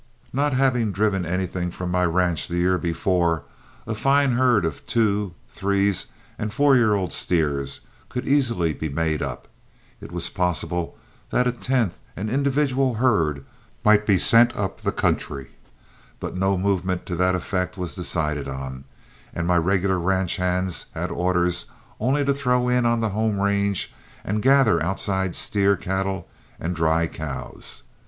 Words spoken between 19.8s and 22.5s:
ranch hands had orders only to